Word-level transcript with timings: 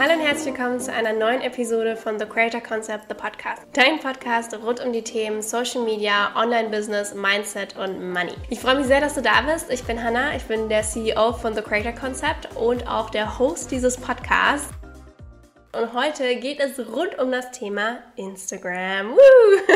Hallo 0.00 0.14
und 0.14 0.20
herzlich 0.20 0.54
willkommen 0.54 0.80
zu 0.80 0.90
einer 0.90 1.12
neuen 1.12 1.42
Episode 1.42 1.94
von 1.94 2.18
The 2.18 2.24
Creator 2.24 2.62
Concept, 2.62 3.04
The 3.10 3.14
Podcast. 3.14 3.60
Dein 3.74 4.00
Podcast 4.00 4.54
rund 4.54 4.82
um 4.82 4.94
die 4.94 5.02
Themen 5.02 5.42
Social 5.42 5.84
Media, 5.84 6.34
Online-Business, 6.36 7.14
Mindset 7.14 7.76
und 7.76 8.10
Money. 8.10 8.32
Ich 8.48 8.60
freue 8.60 8.76
mich 8.76 8.86
sehr, 8.86 9.02
dass 9.02 9.12
du 9.12 9.20
da 9.20 9.42
bist. 9.42 9.70
Ich 9.70 9.84
bin 9.84 10.02
Hannah, 10.02 10.34
ich 10.34 10.44
bin 10.44 10.70
der 10.70 10.84
CEO 10.84 11.34
von 11.34 11.54
The 11.54 11.60
Creator 11.60 11.92
Concept 11.92 12.48
und 12.56 12.88
auch 12.88 13.10
der 13.10 13.38
Host 13.38 13.72
dieses 13.72 13.98
Podcasts. 13.98 14.70
Und 15.80 15.94
heute 15.94 16.36
geht 16.36 16.60
es 16.60 16.78
rund 16.78 17.18
um 17.18 17.32
das 17.32 17.52
Thema 17.52 18.00
Instagram. 18.14 19.16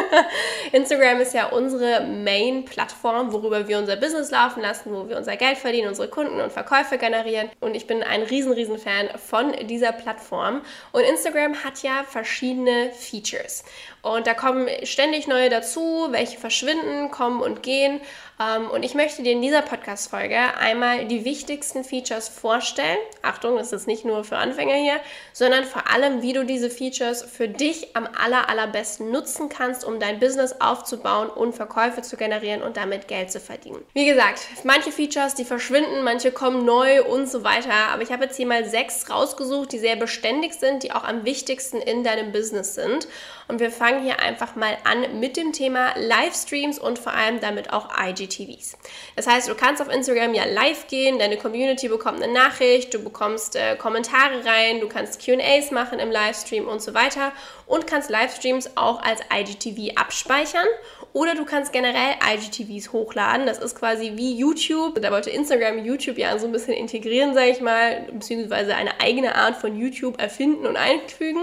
Instagram 0.73 1.23
ist 1.23 1.33
ja 1.33 1.47
unsere 1.47 2.05
Main-Plattform, 2.05 3.33
worüber 3.33 3.67
wir 3.69 3.79
unser 3.79 3.97
Business 3.97 4.31
laufen 4.31 4.61
lassen, 4.61 4.93
wo 4.93 5.09
wir 5.09 5.17
unser 5.17 5.39
Geld 5.39 5.57
verdienen, 5.57 5.89
unsere 5.89 6.09
Kunden 6.09 6.43
und 6.43 6.53
Verkäufe 6.53 6.99
generieren. 6.99 7.49
Und 7.61 7.75
ich 7.75 7.87
bin 7.87 8.03
ein 8.03 8.23
riesen, 8.23 8.53
riesen 8.53 8.77
Fan 8.77 9.09
von 9.17 9.53
dieser 9.67 9.93
Plattform. 9.93 10.61
Und 10.93 11.05
Instagram 11.05 11.65
hat 11.65 11.83
ja 11.83 12.05
verschiedene 12.07 12.91
Features. 12.91 13.65
Und 14.03 14.27
da 14.27 14.35
kommen 14.35 14.69
ständig 14.83 15.27
neue 15.27 15.49
dazu, 15.49 16.09
welche 16.11 16.39
verschwinden, 16.39 17.11
kommen 17.13 17.41
und 17.41 17.63
gehen. 17.63 18.03
Ähm, 18.41 18.71
und 18.71 18.83
ich 18.83 18.95
möchte 18.95 19.23
dir 19.23 19.33
in 19.33 19.43
dieser 19.43 19.63
Podcast-Folge 19.63 20.37
einmal 20.59 21.07
die 21.07 21.25
wichtigsten 21.25 21.85
Features 21.85 22.29
vorstellen. 22.29 22.99
Achtung, 23.23 23.57
das 23.57 23.73
ist 23.73 23.87
nicht 23.87 24.05
nur 24.05 24.25
für 24.25 24.37
Anfänger 24.37 24.75
hier, 24.75 25.01
sondern 25.33 25.65
vor 25.65 25.91
allem, 25.91 26.23
wie 26.23 26.33
du 26.33 26.45
diese 26.45 26.71
Features 26.71 27.23
für 27.23 27.49
dich 27.49 27.97
am 27.97 28.07
aller, 28.07 28.49
allerbesten 28.49 29.11
nutzen 29.11 29.49
kannst, 29.49 29.85
um 29.85 30.01
dein 30.01 30.19
Business 30.19 30.61
aufzubauen 30.61 31.29
und 31.29 31.55
Verkäufe 31.55 32.03
zu 32.03 32.17
generieren 32.17 32.63
und 32.63 32.77
damit 32.77 33.09
Geld 33.09 33.31
zu 33.31 33.41
verdienen. 33.41 33.85
Wie 33.93 34.07
gesagt, 34.07 34.41
manche 34.65 34.91
Features, 34.91 35.35
die 35.35 35.45
verschwinden, 35.45 36.03
manche 36.03 36.33
kommen 36.33 36.65
neu 36.65 37.05
und 37.05 37.29
so 37.29 37.45
weiter. 37.45 37.73
Aber 37.93 38.03
ich 38.03 38.11
habe 38.11 38.25
jetzt 38.25 38.37
hier 38.37 38.47
mal 38.47 38.65
sechs 38.65 39.09
rausgesucht, 39.11 39.73
die 39.73 39.79
sehr 39.79 39.97
beständig 39.97 40.55
sind, 40.55 40.83
die 40.83 40.93
auch 40.93 41.05
am 41.05 41.25
wichtigsten 41.25 41.79
in 41.79 42.03
deinem 42.03 42.33
Business 42.33 42.75
sind. 42.75 43.07
Und 43.47 43.61
wir 43.61 43.71
fangen 43.71 44.03
hier 44.03 44.21
einfach 44.21 44.57
mal 44.57 44.77
an 44.85 45.21
mit 45.21 45.37
dem 45.37 45.53
Thema 45.53 45.95
Livestreams 45.97 46.79
und 46.79 46.99
vor 46.99 47.13
allem 47.13 47.41
damit 47.41 47.73
auch 47.73 47.91
IGTVs. 48.25 48.77
Das 49.17 49.27
heißt, 49.27 49.49
du 49.49 49.55
kannst 49.55 49.81
auf 49.81 49.89
Instagram 49.89 50.35
ja 50.35 50.45
live 50.45 50.87
gehen, 50.89 51.19
deine 51.19 51.37
Community 51.37 51.89
bekommt 51.89 52.23
eine 52.23 52.33
Nachricht, 52.33 52.93
du 52.95 53.03
bekommst 53.03 53.57
äh, 53.57 53.77
Kommentare 53.77 54.45
rein, 54.45 54.81
du 54.81 54.89
kannst 54.89 55.25
QAs 55.25 55.71
machen 55.71 55.99
im 55.99 56.11
Livestream 56.11 56.67
und 56.67 56.83
so 56.83 56.95
weiter 56.95 57.33
und 57.67 57.87
kannst 57.87 58.11
Livestreams 58.11 58.77
auch 58.77 59.03
als 59.03 59.21
IGTV 59.33 59.97
abspeichern 59.97 60.67
oder 61.15 61.37
du 61.37 61.45
kannst 61.45 61.73
generell 61.73 62.17
IGTVs 62.35 62.93
hochladen. 62.93 63.47
Das 63.47 63.59
ist 63.59 63.79
quasi 63.79 64.15
wie 64.17 64.37
YouTube. 64.37 65.01
Da 65.01 65.13
wollte 65.13 65.31
Instagram 65.31 65.79
YouTube 65.85 66.19
ja 66.19 66.37
so 66.41 66.47
ein 66.47 66.53
bisschen 66.53 66.75
integrieren, 66.75 67.35
sage 67.35 67.51
ich 67.51 67.61
mal, 67.61 68.09
beziehungsweise 68.13 68.75
eine 68.75 69.01
eigene 69.01 69.37
Art 69.37 69.57
von 69.57 69.77
YouTube 69.77 70.21
erfinden 70.21 70.67
und 70.67 70.77
einfügen. 70.77 71.41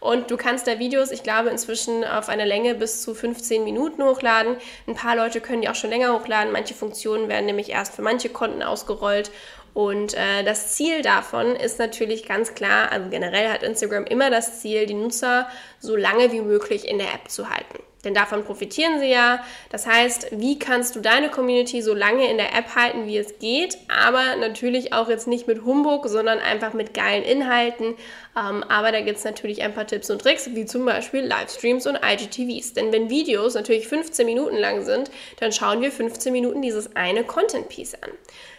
Und 0.00 0.32
du 0.32 0.36
kannst 0.36 0.66
da 0.66 0.80
Videos, 0.80 1.12
ich 1.12 1.22
glaube, 1.22 1.50
inzwischen 1.50 2.04
auf 2.04 2.28
eine 2.28 2.44
Länge 2.44 2.74
bis 2.74 3.02
zu 3.02 3.14
15 3.14 3.62
Minuten 3.62 4.02
hochladen. 4.02 4.56
Ein 4.88 4.96
paar 4.96 5.14
Leute 5.14 5.40
können 5.40 5.62
die 5.62 5.68
auch 5.68 5.76
schon 5.76 5.90
länger 5.90 6.12
hochladen. 6.12 6.52
Manche 6.52 6.74
Funktionen 6.74 7.28
werden 7.28 7.46
nämlich 7.46 7.70
erst 7.70 7.94
für 7.94 8.02
manche 8.02 8.30
Konten 8.30 8.64
ausgerollt. 8.64 9.30
Und 9.74 10.14
äh, 10.14 10.42
das 10.44 10.74
Ziel 10.74 11.02
davon 11.02 11.54
ist 11.54 11.78
natürlich 11.78 12.26
ganz 12.26 12.54
klar, 12.54 12.90
also 12.90 13.10
generell 13.10 13.48
hat 13.48 13.62
Instagram 13.62 14.06
immer 14.06 14.30
das 14.30 14.60
Ziel, 14.60 14.86
die 14.86 14.94
Nutzer 14.94 15.48
so 15.78 15.94
lange 15.94 16.32
wie 16.32 16.40
möglich 16.40 16.88
in 16.88 16.98
der 16.98 17.14
App 17.14 17.30
zu 17.30 17.48
halten. 17.48 17.78
Denn 18.04 18.14
davon 18.14 18.44
profitieren 18.44 19.00
sie 19.00 19.10
ja. 19.10 19.42
Das 19.70 19.86
heißt, 19.86 20.28
wie 20.32 20.58
kannst 20.58 20.96
du 20.96 21.00
deine 21.00 21.30
Community 21.30 21.82
so 21.82 21.94
lange 21.94 22.30
in 22.30 22.36
der 22.36 22.54
App 22.54 22.74
halten, 22.74 23.06
wie 23.06 23.16
es 23.16 23.38
geht, 23.38 23.76
aber 23.88 24.36
natürlich 24.36 24.92
auch 24.92 25.08
jetzt 25.08 25.26
nicht 25.26 25.46
mit 25.46 25.64
Humbug, 25.64 26.06
sondern 26.08 26.38
einfach 26.38 26.72
mit 26.72 26.94
geilen 26.94 27.24
Inhalten. 27.24 27.94
Ähm, 28.36 28.64
aber 28.64 28.92
da 28.92 29.00
gibt 29.00 29.18
es 29.18 29.24
natürlich 29.24 29.62
ein 29.62 29.74
paar 29.74 29.86
Tipps 29.86 30.10
und 30.10 30.20
Tricks, 30.20 30.50
wie 30.54 30.66
zum 30.66 30.84
Beispiel 30.84 31.20
Livestreams 31.20 31.86
und 31.86 31.98
IGTVs. 32.02 32.74
Denn 32.74 32.92
wenn 32.92 33.10
Videos 33.10 33.54
natürlich 33.54 33.88
15 33.88 34.26
Minuten 34.26 34.56
lang 34.56 34.84
sind, 34.84 35.10
dann 35.40 35.52
schauen 35.52 35.80
wir 35.82 35.90
15 35.90 36.32
Minuten 36.32 36.62
dieses 36.62 36.94
eine 36.96 37.24
Content 37.24 37.68
Piece 37.68 37.94
an. 37.94 38.10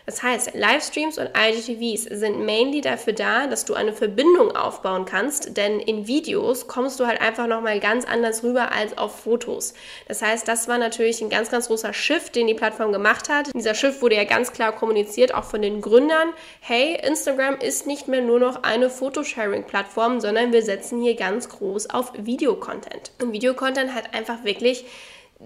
Das 0.05 0.21
heißt, 0.21 0.53
Livestreams 0.53 1.17
und 1.17 1.31
IGTVs 1.35 2.03
sind 2.03 2.45
mainly 2.45 2.81
dafür 2.81 3.13
da, 3.13 3.47
dass 3.47 3.65
du 3.65 3.73
eine 3.73 3.91
Verbindung 3.91 4.55
aufbauen 4.55 5.05
kannst, 5.05 5.57
denn 5.57 5.79
in 5.79 6.07
Videos 6.07 6.67
kommst 6.67 6.99
du 6.99 7.07
halt 7.07 7.21
einfach 7.21 7.47
nochmal 7.47 7.79
ganz 7.79 8.05
anders 8.05 8.43
rüber 8.43 8.71
als 8.71 8.97
auf 8.97 9.21
Fotos. 9.21 9.73
Das 10.07 10.21
heißt, 10.21 10.47
das 10.47 10.67
war 10.67 10.77
natürlich 10.77 11.21
ein 11.21 11.29
ganz, 11.29 11.49
ganz 11.49 11.67
großer 11.67 11.93
Shift, 11.93 12.35
den 12.35 12.45
die 12.45 12.53
Plattform 12.53 12.91
gemacht 12.91 13.29
hat. 13.29 13.53
Dieser 13.55 13.73
Shift 13.73 14.01
wurde 14.03 14.15
ja 14.15 14.25
ganz 14.25 14.53
klar 14.53 14.73
kommuniziert, 14.73 15.33
auch 15.33 15.45
von 15.45 15.61
den 15.61 15.81
Gründern. 15.81 16.29
Hey, 16.59 16.99
Instagram 17.03 17.55
ist 17.55 17.87
nicht 17.87 18.07
mehr 18.07 18.21
nur 18.21 18.39
noch 18.39 18.61
eine 18.61 18.91
Fotosharing-Plattform, 18.91 20.19
sondern 20.19 20.53
wir 20.53 20.61
setzen 20.61 21.01
hier 21.01 21.15
ganz 21.15 21.49
groß 21.49 21.89
auf 21.89 22.11
Videocontent. 22.15 23.11
Und 23.21 23.33
Videocontent 23.33 23.93
hat 23.95 24.13
einfach 24.13 24.43
wirklich 24.43 24.85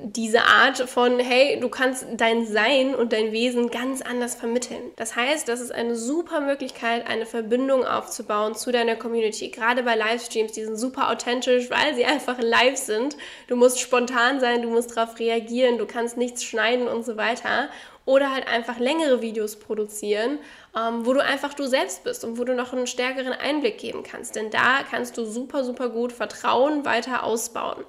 diese 0.03 0.43
Art 0.43 0.77
von, 0.89 1.19
hey, 1.19 1.59
du 1.59 1.69
kannst 1.69 2.05
dein 2.15 2.45
Sein 2.45 2.95
und 2.95 3.11
dein 3.11 3.31
Wesen 3.31 3.69
ganz 3.69 4.01
anders 4.01 4.35
vermitteln. 4.35 4.81
Das 4.95 5.15
heißt, 5.15 5.47
das 5.47 5.59
ist 5.59 5.71
eine 5.71 5.95
super 5.95 6.41
Möglichkeit, 6.41 7.07
eine 7.07 7.25
Verbindung 7.25 7.85
aufzubauen 7.85 8.55
zu 8.55 8.71
deiner 8.71 8.95
Community. 8.95 9.49
Gerade 9.49 9.83
bei 9.83 9.95
Livestreams, 9.95 10.53
die 10.53 10.63
sind 10.63 10.77
super 10.77 11.11
authentisch, 11.11 11.69
weil 11.69 11.95
sie 11.95 12.05
einfach 12.05 12.39
live 12.39 12.77
sind. 12.77 13.17
Du 13.47 13.55
musst 13.55 13.79
spontan 13.79 14.39
sein, 14.39 14.61
du 14.61 14.69
musst 14.69 14.95
darauf 14.95 15.19
reagieren, 15.19 15.77
du 15.77 15.85
kannst 15.85 16.17
nichts 16.17 16.43
schneiden 16.43 16.87
und 16.87 17.03
so 17.03 17.17
weiter. 17.17 17.69
Oder 18.05 18.33
halt 18.33 18.47
einfach 18.47 18.79
längere 18.79 19.21
Videos 19.21 19.57
produzieren, 19.57 20.39
ähm, 20.75 21.05
wo 21.05 21.13
du 21.13 21.23
einfach 21.23 21.53
du 21.53 21.67
selbst 21.67 22.03
bist 22.03 22.23
und 22.23 22.39
wo 22.39 22.43
du 22.43 22.55
noch 22.55 22.73
einen 22.73 22.87
stärkeren 22.87 23.33
Einblick 23.33 23.77
geben 23.77 24.01
kannst. 24.03 24.35
Denn 24.35 24.49
da 24.49 24.79
kannst 24.89 25.17
du 25.17 25.25
super, 25.25 25.63
super 25.63 25.89
gut 25.89 26.11
Vertrauen 26.11 26.85
weiter 26.85 27.23
ausbauen 27.23 27.83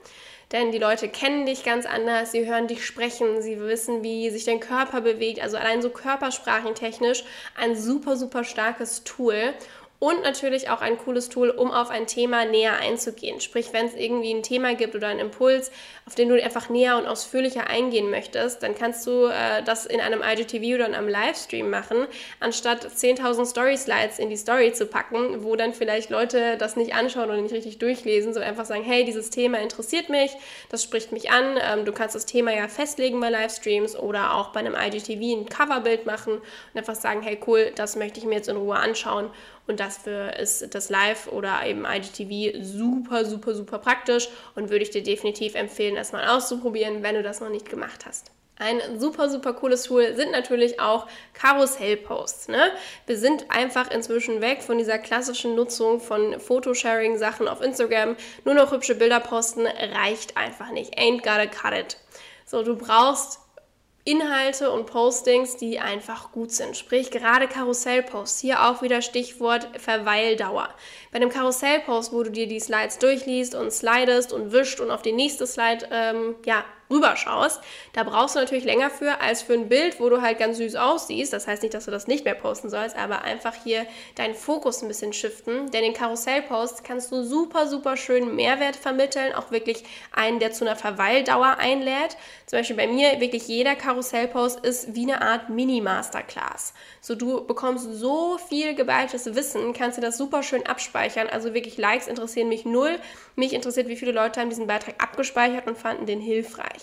denn 0.53 0.73
die 0.73 0.79
Leute 0.79 1.09
kennen 1.09 1.47
dich 1.47 1.65
ganz 1.65 1.87
anders, 1.87 2.33
sie 2.33 2.47
hören 2.47 2.67
dich 2.67 2.85
sprechen, 2.85 3.41
sie 3.41 3.61
wissen, 3.61 4.03
wie 4.03 4.31
sich 4.31 4.45
dein 4.45 4.61
Körper 4.61 5.01
bewegt, 5.01 5.41
also 5.41 5.57
allein 5.57 5.83
so 5.83 5.91
körpersprachentechnisch 5.91 7.25
ein 7.57 7.77
super, 7.77 8.17
super 8.17 8.45
starkes 8.45 9.05
Tool 9.05 9.55
und 10.01 10.23
natürlich 10.23 10.71
auch 10.71 10.81
ein 10.81 10.97
cooles 10.97 11.29
Tool, 11.29 11.51
um 11.51 11.71
auf 11.71 11.91
ein 11.91 12.07
Thema 12.07 12.47
näher 12.47 12.79
einzugehen. 12.79 13.39
Sprich, 13.39 13.75
wenn 13.75 13.85
es 13.85 13.95
irgendwie 13.95 14.33
ein 14.33 14.43
Thema 14.43 14.75
gibt 14.75 14.95
oder 14.95 15.09
einen 15.09 15.21
Impuls, 15.21 15.71
auf 16.07 16.15
den 16.15 16.31
du 16.31 16.43
einfach 16.43 16.71
näher 16.71 16.97
und 16.97 17.07
ausführlicher 17.07 17.67
eingehen 17.67 18.11
möchtest, 18.11 18.63
dann 18.63 18.75
kannst 18.75 19.07
du 19.07 19.27
äh, 19.27 19.63
das 19.63 19.85
in 19.85 20.01
einem 20.01 20.23
IGTV 20.23 20.75
oder 20.77 20.87
in 20.87 20.95
einem 20.95 21.09
Livestream 21.09 21.69
machen, 21.69 22.07
anstatt 22.41 22.87
10.000 22.87 23.45
Story-Slides 23.45 24.19
in 24.19 24.31
die 24.31 24.39
Story 24.39 24.73
zu 24.73 24.87
packen, 24.87 25.45
wo 25.45 25.55
dann 25.55 25.75
vielleicht 25.75 26.09
Leute 26.09 26.57
das 26.57 26.77
nicht 26.77 26.95
anschauen 26.95 27.29
oder 27.29 27.41
nicht 27.41 27.55
richtig 27.55 27.79
durchlesen, 27.79 28.33
sondern 28.33 28.51
einfach 28.51 28.65
sagen, 28.65 28.83
hey, 28.83 29.05
dieses 29.05 29.29
Thema 29.29 29.59
interessiert 29.59 30.09
mich, 30.09 30.33
das 30.71 30.83
spricht 30.83 31.13
mich 31.13 31.31
an. 31.31 31.59
Ähm, 31.61 31.85
du 31.85 31.93
kannst 31.93 32.15
das 32.15 32.25
Thema 32.25 32.55
ja 32.55 32.69
festlegen 32.69 33.21
bei 33.21 33.29
Livestreams 33.29 33.97
oder 33.97 34.33
auch 34.35 34.49
bei 34.53 34.61
einem 34.61 34.75
IGTV 34.75 35.43
ein 35.43 35.47
Coverbild 35.51 36.07
machen 36.07 36.39
und 36.39 36.79
einfach 36.79 36.95
sagen, 36.95 37.21
hey, 37.21 37.39
cool, 37.47 37.71
das 37.75 37.97
möchte 37.97 38.19
ich 38.19 38.25
mir 38.25 38.37
jetzt 38.37 38.49
in 38.49 38.57
Ruhe 38.57 38.77
anschauen 38.77 39.31
und 39.71 39.81
dafür 39.81 40.37
ist 40.37 40.75
das 40.75 40.91
Live 40.91 41.29
oder 41.29 41.65
eben 41.65 41.87
IGTV 41.87 42.59
super, 42.63 43.25
super, 43.25 43.55
super 43.55 43.79
praktisch 43.79 44.29
und 44.57 44.69
würde 44.69 44.83
ich 44.83 44.91
dir 44.91 45.03
definitiv 45.03 45.55
empfehlen, 45.55 45.95
das 45.95 46.13
mal 46.13 46.29
auszuprobieren, 46.29 47.03
wenn 47.03 47.15
du 47.15 47.23
das 47.23 47.41
noch 47.41 47.49
nicht 47.49 47.71
gemacht 47.71 48.05
hast. 48.05 48.33
Ein 48.57 49.01
super, 49.01 49.31
super 49.31 49.55
cooles 49.55 49.85
Tool 49.85 50.15
sind 50.15 50.33
natürlich 50.33 50.81
auch 50.81 51.07
Karussell-Posts. 51.33 52.49
Ne? 52.49 52.73
Wir 53.07 53.17
sind 53.17 53.47
einfach 53.49 53.91
inzwischen 53.91 54.43
weg 54.43 54.63
von 54.63 54.77
dieser 54.77 54.99
klassischen 54.99 55.55
Nutzung 55.55 55.99
von 56.01 56.39
Photosharing-Sachen 56.39 57.49
auf 57.49 57.63
Instagram. 57.63 58.17
Nur 58.45 58.55
noch 58.55 58.71
hübsche 58.73 58.97
Bilder 58.97 59.21
posten 59.21 59.67
reicht 59.67 60.37
einfach 60.37 60.73
nicht. 60.73 60.99
Ain't 60.99 61.23
gotta 61.23 61.47
cut 61.47 61.73
it. 61.73 61.97
So, 62.45 62.63
du 62.63 62.77
brauchst 62.77 63.39
Inhalte 64.11 64.71
und 64.73 64.87
Postings, 64.87 65.57
die 65.57 65.79
einfach 65.79 66.33
gut 66.33 66.51
sind. 66.51 66.77
Sprich, 66.77 67.11
gerade 67.11 67.47
Karussellposts. 67.47 68.41
Hier 68.41 68.67
auch 68.67 68.83
wieder 68.83 69.03
Stichwort 69.03 69.69
Verweildauer. 69.79 70.69
Bei 71.13 71.17
einem 71.17 71.31
Karussellpost, 71.31 72.13
wo 72.13 72.23
du 72.23 72.31
dir 72.31 72.49
die 72.49 72.61
Slides 72.61 72.99
durchliest 72.99 73.55
und 73.55 73.73
slidest 73.73 74.33
und 74.33 74.53
wischt 74.53 74.81
und 74.81 74.91
auf 74.91 75.03
die 75.03 75.13
nächste 75.13 75.47
Slide 75.47 75.87
ähm, 75.93 76.35
ja, 76.45 76.65
rüberschaust, 76.91 77.61
da 77.93 78.03
brauchst 78.03 78.35
du 78.35 78.41
natürlich 78.41 78.65
länger 78.65 78.91
für 78.91 79.21
als 79.21 79.43
für 79.43 79.55
ein 79.55 79.69
Bild, 79.69 80.01
wo 80.01 80.09
du 80.09 80.23
halt 80.23 80.39
ganz 80.39 80.59
süß 80.59 80.77
aussiehst. 80.77 81.33
Das 81.33 81.47
heißt 81.47 81.63
nicht, 81.63 81.75
dass 81.75 81.85
du 81.85 81.91
das 81.91 82.07
nicht 82.07 82.25
mehr 82.25 82.35
posten 82.35 82.69
sollst, 82.69 82.97
aber 82.97 83.23
einfach 83.23 83.55
hier 83.63 83.87
deinen 84.17 84.35
Fokus 84.35 84.83
ein 84.83 84.89
bisschen 84.89 85.13
shiften. 85.13 85.71
Denn 85.71 85.85
in 85.85 85.95
Karussellposts 85.95 86.83
kannst 86.83 87.13
du 87.13 87.23
super, 87.23 87.67
super 87.67 87.97
schön 87.97 88.35
Mehrwert 88.35 88.77
vermitteln, 88.77 89.35
auch 89.35 89.51
wirklich 89.51 89.85
einen, 90.13 90.41
der 90.41 90.53
zu 90.53 90.65
einer 90.65 90.77
Verweildauer 90.77 91.57
einlädt. 91.59 92.17
Zum 92.47 92.59
Beispiel 92.59 92.77
bei 92.77 92.87
mir, 92.87 93.21
wirklich 93.21 93.47
jeder 93.47 93.77
Karussellpost 93.77 94.61
ist 94.61 94.95
wie 94.95 95.03
eine 95.03 95.23
Art 95.23 95.49
Mini-Masterclass. 95.51 96.75
So, 97.01 97.15
du 97.15 97.47
bekommst 97.47 97.93
so 97.93 98.39
viel 98.49 98.75
geballtes 98.75 99.35
Wissen, 99.35 99.73
kannst 99.73 99.99
dir 99.99 100.03
das 100.03 100.19
super 100.19 100.43
schön 100.43 100.67
abspeichern. 100.67 101.29
Also 101.29 101.55
wirklich 101.55 101.79
Likes 101.79 102.07
interessieren 102.09 102.49
mich 102.49 102.65
null. 102.65 102.99
Mich 103.37 103.53
interessiert, 103.53 103.89
wie 103.89 103.97
viele 103.97 104.13
Leute 104.13 104.41
haben 104.41 104.51
diesen 104.51 104.67
Beitrag 104.67 104.95
abgespeichert 105.03 105.67
und 105.67 105.79
fanden 105.79 106.07
den 106.07 106.21
hilfreich. 106.21 106.80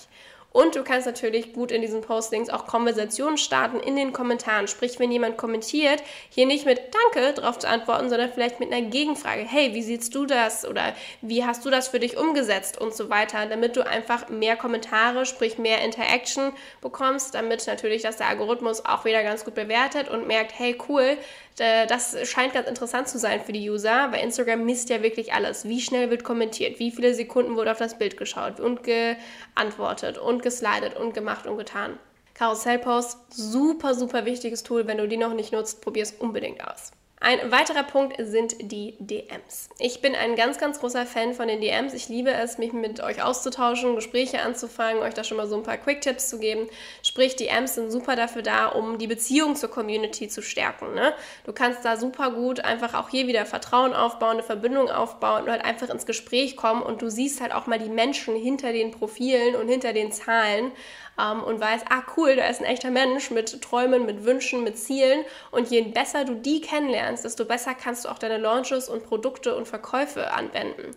Und 0.57 0.75
du 0.75 0.83
kannst 0.83 1.06
natürlich 1.06 1.54
gut 1.54 1.71
in 1.71 1.83
diesen 1.83 2.01
Postings 2.01 2.50
auch 2.50 2.65
Konversationen 2.65 3.38
starten 3.38 3.80
in 3.80 3.95
den 3.95 4.12
Kommentaren. 4.12 4.68
Sprich, 4.68 4.98
wenn 4.98 5.12
jemand 5.12 5.38
kommentiert, 5.38 6.01
hier 6.31 6.48
nicht 6.48 6.65
mit 6.65 6.81
Danke 7.13 7.39
drauf 7.39 7.59
zu 7.59 7.69
antworten, 7.69 8.09
sondern 8.09 8.31
vielleicht 8.31 8.59
mit 8.59 8.74
einer 8.74 8.89
Gegenfrage. 8.89 9.44
Hey, 9.44 9.75
wie 9.75 9.83
siehst 9.83 10.15
du 10.15 10.25
das? 10.25 10.68
Oder 10.68 10.95
wie 11.21 11.45
hast 11.45 11.63
du 11.63 11.69
das 11.69 11.89
für 11.89 12.00
dich 12.00 12.18
umgesetzt? 12.18 12.81
Und 12.81 12.95
so 12.95 13.12
weiter, 13.12 13.45
damit 13.45 13.75
du 13.75 13.86
einfach 13.86 14.30
mehr 14.30 14.56
Kommentare, 14.56 15.27
sprich 15.27 15.59
mehr 15.59 15.83
Interaction 15.83 16.51
bekommst, 16.81 17.36
damit 17.36 17.68
natürlich 17.68 18.01
dass 18.01 18.18
der 18.18 18.30
Algorithmus 18.30 18.83
auch 18.83 19.06
wieder 19.06 19.21
ganz 19.21 19.45
gut 19.45 19.54
bewertet 19.54 20.09
und 20.09 20.25
merkt, 20.25 20.57
hey, 20.57 20.75
cool, 20.89 21.19
das 21.57 22.15
scheint 22.30 22.54
ganz 22.54 22.68
interessant 22.68 23.07
zu 23.07 23.18
sein 23.18 23.42
für 23.42 23.51
die 23.51 23.69
User, 23.69 24.12
weil 24.12 24.24
Instagram 24.24 24.63
misst 24.63 24.89
ja 24.89 25.01
wirklich 25.01 25.33
alles. 25.33 25.68
Wie 25.68 25.81
schnell 25.81 26.12
wird 26.12 26.24
kommentiert, 26.24 26.80
wie 26.80 26.92
viele 26.92 27.13
Sekunden 27.13 27.56
wurde 27.56 27.71
auf 27.71 27.80
das 27.80 27.98
Bild 27.98 28.15
geschaut 28.15 28.59
und 28.59 28.83
geantwortet 28.83 30.19
und 30.19 30.44
geslidet 30.44 30.95
und 30.95 31.13
gemacht 31.13 31.48
und 31.48 31.57
getan. 31.57 31.98
Karussellpost, 32.36 33.18
super, 33.33 33.95
super 33.95 34.25
wichtiges 34.25 34.62
Tool. 34.62 34.86
Wenn 34.86 35.00
du 35.00 35.07
die 35.07 35.18
noch 35.18 35.33
nicht 35.33 35.51
nutzt, 35.51 35.81
probier 35.81 36.04
es 36.04 36.12
unbedingt 36.12 36.63
aus. 36.63 36.92
Ein 37.19 37.52
weiterer 37.52 37.81
Punkt 37.81 38.16
sind 38.19 38.72
die 38.72 38.94
DMs. 39.00 39.69
Ich 39.80 40.02
bin 40.02 40.14
ein 40.14 40.36
ganz, 40.36 40.60
ganz 40.60 40.80
großer 40.80 41.08
Fan 41.08 41.34
von 41.34 41.48
den 41.48 41.62
DMs. 41.62 41.96
Ich 41.96 42.10
liebe 42.10 42.30
es, 42.30 42.60
mich 42.60 42.74
mit 42.74 43.02
euch 43.02 43.24
auszutauschen, 43.24 43.96
Gespräche 43.96 44.44
anzufangen, 44.44 45.02
euch 45.02 45.16
da 45.16 45.24
schon 45.24 45.38
mal 45.38 45.48
so 45.48 45.56
ein 45.56 45.64
paar 45.64 45.78
Quick-Tipps 45.78 46.30
zu 46.30 46.38
geben. 46.38 46.68
Sprich, 47.02 47.36
DMs 47.36 47.74
sind 47.74 47.90
super 47.90 48.16
dafür 48.16 48.44
da, 48.44 48.68
um 48.68 49.00
die 49.00 49.08
Beziehung 49.08 49.56
zur 49.56 49.72
Community 49.72 50.28
zu 50.28 50.44
stärken. 50.44 50.94
Ne? 50.94 51.12
Du 51.44 51.54
kannst 51.54 51.84
da 51.84 51.98
super 51.98 52.30
gut 52.30 52.60
einfach 52.60 52.94
auch 52.94 53.10
hier 53.10 53.25
wieder 53.25 53.48
Vertrauen 53.48 53.96
aufbauen, 53.96 54.34
eine 54.34 54.44
Verbindung 54.44 54.92
aufbauen 54.92 55.46
und 55.46 55.50
halt 55.50 55.66
einfach 55.66 55.90
ins 55.90 56.06
Gespräch 56.06 56.56
kommen 56.56 56.84
und 56.84 57.02
du 57.02 57.10
siehst 57.10 57.42
halt 57.42 57.52
auch 57.52 57.66
mal 57.66 57.80
die 57.80 57.90
Menschen 57.90 58.36
hinter 58.36 58.72
den 58.72 58.92
Profilen 58.92 59.56
und 59.56 59.69
hinter 59.69 59.92
den 59.92 60.12
Zahlen 60.12 60.72
ähm, 61.19 61.44
und 61.44 61.60
weißt, 61.60 61.86
ah 61.90 62.04
cool, 62.16 62.36
da 62.36 62.48
ist 62.48 62.62
ein 62.62 62.66
echter 62.66 62.92
Mensch 62.92 63.31
mit 63.31 63.62
Träumen, 63.62 64.06
mit 64.06 64.24
Wünschen, 64.24 64.64
mit 64.64 64.78
Zielen 64.78 65.25
und 65.52 65.69
je 65.69 65.81
besser 65.81 66.25
du 66.25 66.36
die 66.36 66.62
kennenlernst, 66.62 67.06
desto 67.15 67.45
besser 67.45 67.74
kannst 67.74 68.06
du 68.06 68.09
auch 68.09 68.19
deine 68.19 68.38
Launches 68.38 68.89
und 68.89 69.04
Produkte 69.04 69.56
und 69.56 69.68
Verkäufe 69.68 70.31
anwenden. 70.31 70.95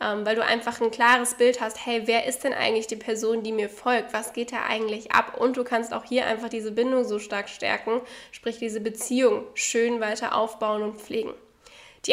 Ähm, 0.00 0.24
weil 0.24 0.36
du 0.36 0.44
einfach 0.44 0.80
ein 0.80 0.92
klares 0.92 1.34
Bild 1.34 1.60
hast, 1.60 1.84
hey, 1.84 2.02
wer 2.06 2.26
ist 2.26 2.44
denn 2.44 2.52
eigentlich 2.52 2.86
die 2.86 2.96
Person, 2.96 3.42
die 3.42 3.50
mir 3.52 3.68
folgt? 3.68 4.12
Was 4.12 4.32
geht 4.32 4.52
da 4.52 4.64
eigentlich 4.68 5.10
ab? 5.10 5.36
Und 5.38 5.56
du 5.56 5.64
kannst 5.64 5.92
auch 5.92 6.04
hier 6.04 6.26
einfach 6.26 6.48
diese 6.48 6.70
Bindung 6.70 7.04
so 7.04 7.18
stark 7.18 7.48
stärken, 7.48 8.00
sprich 8.30 8.58
diese 8.58 8.80
Beziehung 8.80 9.44
schön 9.54 10.00
weiter 10.00 10.36
aufbauen 10.36 10.82
und 10.82 11.00
pflegen. 11.00 11.34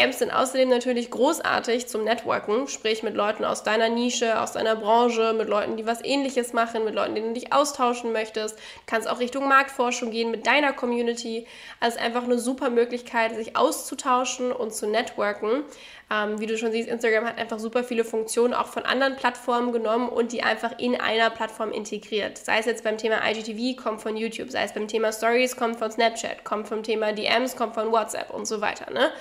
Amps 0.01 0.19
sind 0.19 0.31
außerdem 0.31 0.69
natürlich 0.69 1.11
großartig 1.11 1.87
zum 1.87 2.03
Networken, 2.03 2.67
sprich 2.67 3.03
mit 3.03 3.15
Leuten 3.15 3.45
aus 3.45 3.63
deiner 3.63 3.89
Nische, 3.89 4.41
aus 4.41 4.51
deiner 4.53 4.75
Branche, 4.75 5.33
mit 5.33 5.47
Leuten, 5.47 5.77
die 5.77 5.85
was 5.85 6.03
ähnliches 6.03 6.53
machen, 6.53 6.83
mit 6.83 6.95
Leuten, 6.95 7.15
denen 7.15 7.33
du 7.33 7.39
dich 7.39 7.53
austauschen 7.53 8.11
möchtest. 8.11 8.57
Du 8.57 8.61
kannst 8.87 9.07
auch 9.07 9.19
Richtung 9.19 9.47
Marktforschung 9.47 10.11
gehen 10.11 10.31
mit 10.31 10.47
deiner 10.47 10.73
Community. 10.73 11.45
Also 11.79 11.99
einfach 11.99 12.23
eine 12.23 12.39
super 12.39 12.69
Möglichkeit, 12.69 13.35
sich 13.35 13.55
auszutauschen 13.55 14.51
und 14.51 14.73
zu 14.73 14.87
networken. 14.87 15.63
Ähm, 16.11 16.39
wie 16.39 16.45
du 16.45 16.57
schon 16.57 16.71
siehst, 16.71 16.87
Instagram 16.87 17.25
hat 17.25 17.37
einfach 17.39 17.57
super 17.57 17.83
viele 17.83 18.03
Funktionen 18.03 18.53
auch 18.53 18.67
von 18.67 18.83
anderen 18.83 19.15
Plattformen 19.15 19.71
genommen 19.71 20.07
und 20.07 20.31
die 20.31 20.43
einfach 20.43 20.77
in 20.77 20.99
einer 20.99 21.31
Plattform 21.31 21.71
integriert. 21.71 22.37
Sei 22.37 22.59
es 22.59 22.65
jetzt 22.65 22.83
beim 22.83 22.97
Thema 22.97 23.27
IGTV, 23.27 23.81
kommt 23.81 24.01
von 24.01 24.15
YouTube, 24.15 24.51
sei 24.51 24.63
es 24.63 24.73
beim 24.73 24.87
Thema 24.87 25.11
Stories, 25.11 25.55
kommt 25.55 25.77
von 25.77 25.91
Snapchat, 25.91 26.43
kommt 26.43 26.67
vom 26.67 26.83
Thema 26.83 27.11
DMs, 27.13 27.55
kommt 27.55 27.73
von 27.73 27.91
WhatsApp 27.91 28.29
und 28.29 28.45
so 28.45 28.61
weiter. 28.61 28.91
Ne? 28.91 29.11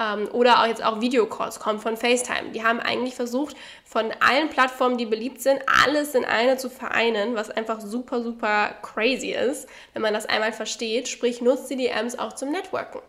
Ähm, 0.00 0.28
oder 0.32 0.62
auch 0.62 0.66
jetzt 0.66 0.84
auch 0.84 1.00
Videocalls 1.00 1.60
kommen 1.60 1.78
von 1.78 1.96
FaceTime. 1.96 2.50
Die 2.52 2.62
haben 2.62 2.80
eigentlich 2.80 3.14
versucht, 3.14 3.56
von 3.84 4.12
allen 4.20 4.48
Plattformen, 4.48 4.98
die 4.98 5.06
beliebt 5.06 5.40
sind, 5.40 5.60
alles 5.84 6.14
in 6.14 6.24
eine 6.24 6.56
zu 6.56 6.68
vereinen, 6.68 7.34
was 7.34 7.50
einfach 7.50 7.80
super, 7.80 8.22
super 8.22 8.74
crazy 8.82 9.30
ist, 9.30 9.68
wenn 9.92 10.02
man 10.02 10.14
das 10.14 10.26
einmal 10.26 10.52
versteht. 10.52 11.08
Sprich, 11.08 11.40
nutzt 11.40 11.70
die 11.70 11.76
DMs 11.76 12.18
auch 12.18 12.34
zum 12.34 12.50
Networken. 12.50 13.00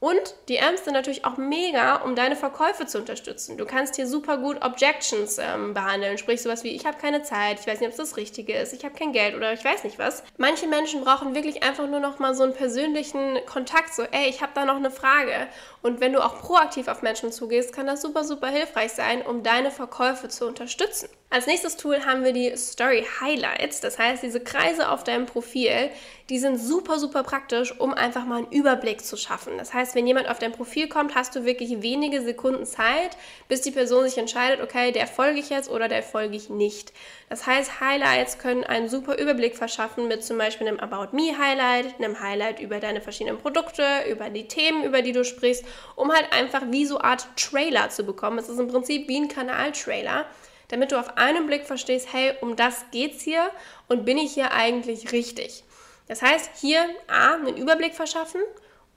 Und 0.00 0.34
die 0.48 0.58
Amps 0.58 0.84
sind 0.84 0.94
natürlich 0.94 1.26
auch 1.26 1.36
mega, 1.36 1.96
um 1.96 2.16
deine 2.16 2.34
Verkäufe 2.34 2.86
zu 2.86 2.98
unterstützen. 2.98 3.58
Du 3.58 3.66
kannst 3.66 3.96
hier 3.96 4.06
super 4.06 4.38
gut 4.38 4.62
Objections 4.62 5.36
ähm, 5.36 5.74
behandeln, 5.74 6.16
sprich 6.16 6.40
sowas 6.40 6.64
wie, 6.64 6.70
ich 6.70 6.86
habe 6.86 6.96
keine 6.96 7.22
Zeit, 7.22 7.60
ich 7.60 7.66
weiß 7.66 7.80
nicht, 7.80 7.88
ob 7.88 7.92
es 7.92 7.98
das 7.98 8.16
Richtige 8.16 8.54
ist, 8.54 8.72
ich 8.72 8.82
habe 8.82 8.94
kein 8.94 9.12
Geld 9.12 9.36
oder 9.36 9.52
ich 9.52 9.62
weiß 9.62 9.84
nicht 9.84 9.98
was. 9.98 10.22
Manche 10.38 10.66
Menschen 10.66 11.04
brauchen 11.04 11.34
wirklich 11.34 11.62
einfach 11.62 11.86
nur 11.86 12.00
noch 12.00 12.18
mal 12.18 12.34
so 12.34 12.44
einen 12.44 12.54
persönlichen 12.54 13.44
Kontakt, 13.44 13.92
so, 13.92 14.02
ey, 14.04 14.30
ich 14.30 14.40
habe 14.40 14.52
da 14.54 14.64
noch 14.64 14.76
eine 14.76 14.90
Frage. 14.90 15.48
Und 15.82 16.00
wenn 16.00 16.12
du 16.12 16.24
auch 16.24 16.38
proaktiv 16.38 16.88
auf 16.88 17.02
Menschen 17.02 17.32
zugehst, 17.32 17.72
kann 17.72 17.86
das 17.86 18.02
super, 18.02 18.24
super 18.24 18.48
hilfreich 18.48 18.92
sein, 18.92 19.22
um 19.22 19.42
deine 19.42 19.70
Verkäufe 19.70 20.28
zu 20.28 20.46
unterstützen. 20.46 21.08
Als 21.32 21.46
nächstes 21.46 21.76
Tool 21.76 22.04
haben 22.04 22.24
wir 22.24 22.32
die 22.32 22.56
Story 22.56 23.06
Highlights. 23.20 23.80
Das 23.80 24.00
heißt, 24.00 24.24
diese 24.24 24.40
Kreise 24.40 24.90
auf 24.90 25.04
deinem 25.04 25.26
Profil, 25.26 25.90
die 26.28 26.40
sind 26.40 26.58
super, 26.58 26.98
super 26.98 27.22
praktisch, 27.22 27.78
um 27.78 27.94
einfach 27.94 28.24
mal 28.24 28.38
einen 28.38 28.50
Überblick 28.50 29.04
zu 29.04 29.16
schaffen. 29.16 29.56
Das 29.56 29.72
heißt, 29.72 29.94
wenn 29.94 30.08
jemand 30.08 30.28
auf 30.28 30.40
dein 30.40 30.50
Profil 30.50 30.88
kommt, 30.88 31.14
hast 31.14 31.36
du 31.36 31.44
wirklich 31.44 31.82
wenige 31.82 32.20
Sekunden 32.20 32.66
Zeit, 32.66 33.16
bis 33.46 33.60
die 33.60 33.70
Person 33.70 34.04
sich 34.04 34.18
entscheidet, 34.18 34.60
okay, 34.60 34.90
der 34.90 35.06
folge 35.06 35.38
ich 35.38 35.50
jetzt 35.50 35.70
oder 35.70 35.86
der 35.86 36.02
folge 36.02 36.34
ich 36.34 36.50
nicht. 36.50 36.92
Das 37.28 37.46
heißt, 37.46 37.80
Highlights 37.80 38.38
können 38.38 38.64
einen 38.64 38.88
super 38.88 39.16
Überblick 39.16 39.56
verschaffen 39.56 40.08
mit 40.08 40.24
zum 40.24 40.36
Beispiel 40.36 40.66
einem 40.66 40.80
About 40.80 41.14
Me 41.16 41.38
Highlight, 41.38 41.94
einem 41.98 42.20
Highlight 42.20 42.58
über 42.58 42.80
deine 42.80 43.00
verschiedenen 43.00 43.38
Produkte, 43.38 43.84
über 44.10 44.30
die 44.30 44.48
Themen, 44.48 44.82
über 44.82 45.00
die 45.00 45.12
du 45.12 45.24
sprichst, 45.24 45.64
um 45.96 46.12
halt 46.12 46.32
einfach 46.32 46.62
wie 46.68 46.86
so 46.86 47.00
Art 47.00 47.26
Trailer 47.36 47.90
zu 47.90 48.04
bekommen. 48.04 48.38
Es 48.38 48.48
ist 48.48 48.58
im 48.58 48.68
Prinzip 48.68 49.08
wie 49.08 49.18
ein 49.18 49.28
Kanal-Trailer 49.28 50.26
damit 50.70 50.92
du 50.92 50.98
auf 50.98 51.16
einen 51.18 51.46
Blick 51.46 51.66
verstehst, 51.66 52.12
hey, 52.12 52.32
um 52.40 52.56
das 52.56 52.84
geht's 52.92 53.22
hier 53.22 53.50
und 53.88 54.04
bin 54.04 54.16
ich 54.18 54.34
hier 54.34 54.52
eigentlich 54.52 55.12
richtig. 55.12 55.64
Das 56.06 56.22
heißt, 56.22 56.50
hier 56.60 56.86
A, 57.08 57.34
einen 57.34 57.56
Überblick 57.56 57.94
verschaffen 57.94 58.40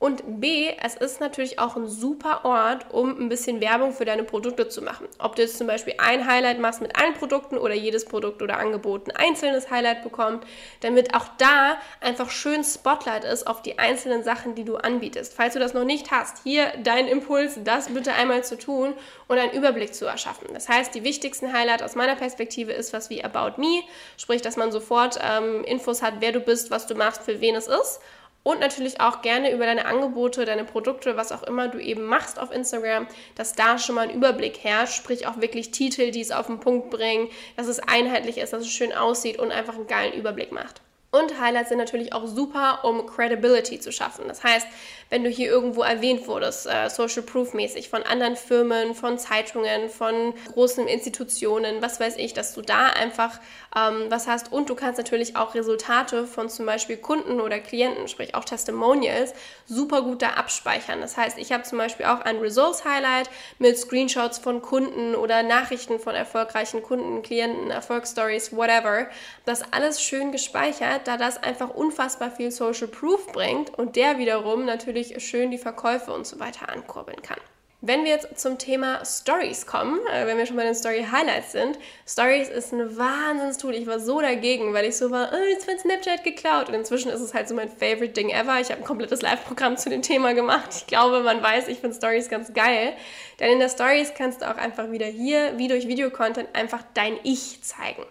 und 0.03 0.41
B, 0.41 0.69
es 0.83 0.95
ist 0.95 1.21
natürlich 1.21 1.59
auch 1.59 1.77
ein 1.77 1.88
super 1.88 2.44
Ort, 2.44 2.88
um 2.91 3.17
ein 3.17 3.29
bisschen 3.29 3.61
Werbung 3.61 3.94
für 3.94 4.03
deine 4.03 4.25
Produkte 4.25 4.67
zu 4.67 4.81
machen. 4.81 5.07
Ob 5.17 5.38
du 5.38 5.44
jetzt 5.44 5.57
zum 5.57 5.65
Beispiel 5.65 5.94
ein 5.97 6.27
Highlight 6.27 6.59
machst 6.59 6.81
mit 6.81 7.00
allen 7.00 7.13
Produkten 7.13 7.57
oder 7.57 7.73
jedes 7.73 8.03
Produkt 8.03 8.41
oder 8.41 8.57
Angebot 8.57 9.07
ein 9.07 9.15
einzelnes 9.15 9.71
Highlight 9.71 10.03
bekommt, 10.03 10.45
damit 10.81 11.15
auch 11.15 11.27
da 11.38 11.77
einfach 12.01 12.31
schön 12.31 12.65
Spotlight 12.65 13.23
ist 13.23 13.47
auf 13.47 13.61
die 13.61 13.79
einzelnen 13.79 14.25
Sachen, 14.25 14.55
die 14.55 14.65
du 14.65 14.75
anbietest. 14.75 15.35
Falls 15.35 15.53
du 15.53 15.61
das 15.61 15.73
noch 15.73 15.85
nicht 15.85 16.11
hast, 16.11 16.44
hier 16.44 16.73
dein 16.83 17.07
Impuls, 17.07 17.59
das 17.63 17.88
bitte 17.88 18.11
einmal 18.11 18.44
zu 18.44 18.57
tun 18.57 18.95
und 19.29 19.38
einen 19.38 19.53
Überblick 19.53 19.95
zu 19.95 20.06
erschaffen. 20.06 20.49
Das 20.53 20.67
heißt, 20.67 20.94
die 20.94 21.06
wichtigsten 21.06 21.53
Highlights 21.53 21.81
aus 21.81 21.95
meiner 21.95 22.17
Perspektive 22.17 22.73
ist 22.73 22.91
was 22.91 23.09
wie 23.09 23.23
About 23.23 23.53
Me, 23.57 23.83
sprich, 24.17 24.41
dass 24.41 24.57
man 24.57 24.73
sofort 24.73 25.17
ähm, 25.23 25.63
Infos 25.63 26.01
hat, 26.01 26.15
wer 26.19 26.33
du 26.33 26.41
bist, 26.41 26.71
was 26.71 26.88
du 26.88 26.95
machst, 26.95 27.23
für 27.23 27.39
wen 27.39 27.56
es 27.56 27.67
ist 27.69 28.01
und 28.44 28.59
natürlich 28.59 29.00
auch 29.00 29.21
gerne 29.21 29.52
über 29.52 29.66
deine 29.66 29.85
Angebote, 29.85 30.45
deine 30.45 30.66
Produkte, 30.66 31.18
was 31.18 31.31
auch 31.31 31.44
immer 31.44 31.69
du 31.69 31.80
eben 31.80 32.04
machst 32.04 32.40
auf 32.40 32.52
Instagram, 32.52 33.07
dass 33.35 33.54
da 33.54 33.80
schon 33.80 33.95
mal 33.95 34.07
ein 34.09 34.16
Überblick 34.16 34.64
herrscht, 34.64 34.95
sprich 34.95 35.26
auch 35.28 35.42
wirklich 35.42 35.71
Titel, 35.71 36.12
die 36.12 36.21
es 36.21 36.31
auf 36.31 36.47
den 36.47 36.59
Punkt 36.59 36.90
bringen, 36.90 37.30
dass 37.56 37.68
es 37.68 37.80
einheitlich 37.80 38.38
ist, 38.38 38.54
dass 38.54 38.64
es 38.64 38.71
schön 38.71 38.94
aussieht 38.94 39.40
und 39.40 39.52
einfach 39.52 39.76
einen 39.76 39.88
geilen 39.88 40.14
Überblick 40.14 40.52
macht. 40.52 40.81
Und 41.13 41.39
Highlights 41.39 41.69
sind 41.69 41.77
natürlich 41.77 42.11
auch 42.11 42.25
super, 42.25 42.79
um 42.81 43.05
Credibility 43.05 43.79
zu 43.79 43.91
schaffen. 43.91 44.25
Das 44.27 44.43
heißt, 44.43 44.65
wenn 45.11 45.23
du 45.23 45.29
hier 45.29 45.47
irgendwo 45.47 45.83
erwähnt 45.83 46.27
wurdest, 46.27 46.65
äh, 46.65 46.89
Social 46.89 47.21
Proof 47.21 47.53
mäßig, 47.53 47.87
von 47.87 48.01
anderen 48.01 48.35
Firmen, 48.35 48.95
von 48.95 49.19
Zeitungen, 49.19 49.89
von 49.89 50.33
großen 50.53 50.87
Institutionen, 50.87 51.83
was 51.83 51.99
weiß 51.99 52.17
ich, 52.17 52.33
dass 52.33 52.55
du 52.55 52.63
da 52.63 52.87
einfach 52.87 53.39
ähm, 53.77 54.05
was 54.09 54.27
hast. 54.27 54.51
Und 54.51 54.71
du 54.71 54.75
kannst 54.75 54.97
natürlich 54.97 55.35
auch 55.35 55.53
Resultate 55.53 56.25
von 56.25 56.49
zum 56.49 56.65
Beispiel 56.65 56.97
Kunden 56.97 57.39
oder 57.39 57.59
Klienten, 57.59 58.07
sprich 58.07 58.33
auch 58.33 58.43
Testimonials, 58.43 59.35
super 59.67 60.01
gut 60.01 60.23
da 60.23 60.29
abspeichern. 60.29 60.99
Das 60.99 61.15
heißt, 61.15 61.37
ich 61.37 61.51
habe 61.51 61.61
zum 61.61 61.77
Beispiel 61.77 62.07
auch 62.07 62.21
ein 62.21 62.37
Results 62.37 62.85
Highlight 62.85 63.29
mit 63.59 63.77
Screenshots 63.77 64.39
von 64.39 64.63
Kunden 64.63 65.13
oder 65.13 65.43
Nachrichten 65.43 65.99
von 65.99 66.15
erfolgreichen 66.15 66.81
Kunden, 66.81 67.21
Klienten, 67.21 67.69
Erfolgsstories, 67.69 68.51
whatever. 68.51 69.09
Das 69.45 69.61
alles 69.71 70.01
schön 70.01 70.31
gespeichert 70.31 71.03
da 71.07 71.18
das 71.18 71.42
einfach 71.42 71.69
unfassbar 71.69 72.31
viel 72.31 72.52
Social 72.52 72.88
Proof 72.88 73.28
bringt 73.28 73.78
und 73.78 73.95
der 73.95 74.18
wiederum 74.18 74.66
natürlich 74.66 75.24
schön 75.24 75.52
die 75.52 75.57
Verkäufe 75.57 76.14
und 76.14 76.26
so 76.26 76.40
weiter 76.40 76.69
ankurbeln 76.69 77.22
kann. 77.22 77.40
Wenn 77.86 78.06
wir 78.06 78.12
jetzt 78.12 78.40
zum 78.40 78.57
Thema 78.57 79.04
Stories 79.04 79.66
kommen, 79.66 80.00
äh, 80.07 80.26
wenn 80.26 80.38
wir 80.38 80.45
schon 80.45 80.56
bei 80.56 80.64
den 80.64 80.74
Story 80.74 81.06
Highlights 81.12 81.52
sind, 81.52 81.78
Stories 82.07 82.48
ist 82.48 82.72
ein 82.72 82.98
Wahnsinnstool. 82.98 83.76
Ich 83.76 83.86
war 83.88 84.00
so 84.00 84.22
dagegen, 84.22 84.74
weil 84.74 84.86
ich 84.86 84.95
so 84.95 85.12
war, 85.12 85.31
oh, 85.33 85.50
jetzt 85.52 85.68
wird 85.68 85.81
Snapchat 85.81 86.24
geklaut. 86.24 86.69
Und 86.69 86.76
inzwischen 86.76 87.12
ist 87.12 87.19
es 87.19 87.33
halt 87.33 87.50
so 87.50 87.56
mein 87.56 87.68
favorite 87.68 88.14
Ding 88.14 88.30
ever. 88.30 88.57
Ich 88.62 88.69
habe 88.69 88.80
ein 88.80 88.86
komplettes 88.86 89.22
Live-Programm 89.22 89.76
zu 89.76 89.90
dem 89.90 90.02
Thema 90.02 90.33
gemacht. 90.33 90.69
Ich 90.78 90.88
glaube, 90.88 91.24
man 91.24 91.44
weiß, 91.44 91.68
ich 91.68 91.80
finde 91.80 91.98
Stories 91.98 92.30
ganz 92.30 92.54
geil. 92.54 92.94
Denn 93.42 93.52
in 93.52 93.60
der 93.60 93.68
Stories 93.68 94.14
kannst 94.18 94.44
du 94.44 94.50
auch 94.50 94.56
einfach 94.56 94.90
wieder 94.92 95.07
hier, 95.07 95.57
wie 95.57 95.68
durch 95.68 95.86
Videocontent, 95.86 96.56
einfach 96.56 96.83
dein 96.94 97.19
Ich 97.24 97.64
zeigen. 97.64 98.06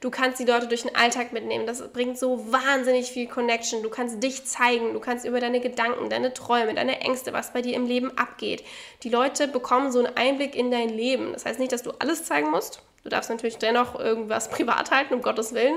Du 0.00 0.10
kannst 0.10 0.38
die 0.38 0.44
Leute 0.44 0.68
durch 0.68 0.82
den 0.82 0.94
Alltag 0.94 1.32
mitnehmen. 1.32 1.66
Das 1.66 1.86
bringt 1.88 2.18
so 2.18 2.52
wahnsinnig 2.52 3.10
viel 3.10 3.26
Connection. 3.26 3.82
Du 3.82 3.90
kannst 3.90 4.22
dich 4.22 4.44
zeigen. 4.44 4.92
Du 4.92 5.00
kannst 5.00 5.24
über 5.24 5.40
deine 5.40 5.60
Gedanken, 5.60 6.08
deine 6.08 6.32
Träume, 6.32 6.74
deine 6.74 7.00
Ängste, 7.00 7.32
was 7.32 7.52
bei 7.52 7.62
dir 7.62 7.74
im 7.74 7.86
Leben 7.86 8.16
abgeht. 8.16 8.62
Die 9.02 9.08
Leute 9.10 9.48
bekommen 9.48 9.90
so 9.90 9.98
einen 9.98 10.16
Einblick 10.16 10.54
in 10.54 10.70
dein 10.70 10.88
Leben. 10.88 11.32
Das 11.32 11.44
heißt 11.44 11.58
nicht, 11.58 11.72
dass 11.72 11.82
du 11.82 11.90
alles 11.98 12.24
zeigen 12.24 12.50
musst. 12.50 12.82
Du 13.04 13.10
darfst 13.10 13.30
natürlich 13.30 13.58
dennoch 13.58 13.98
irgendwas 13.98 14.50
privat 14.50 14.90
halten, 14.90 15.14
um 15.14 15.22
Gottes 15.22 15.54
Willen. 15.54 15.76